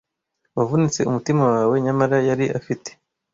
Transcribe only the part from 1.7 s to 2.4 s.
nyamara